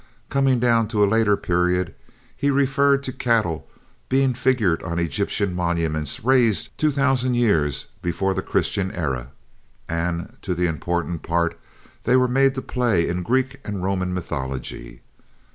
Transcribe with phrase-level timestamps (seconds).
[0.31, 1.93] Coming down to a later period,
[2.35, 3.67] he referred to cattle
[4.09, 9.27] being figured on Egyptian monuments raised two thousand years before the Christian era,
[9.87, 11.59] and to the important part
[12.05, 15.03] they were made to play in Greek and Roman mythology.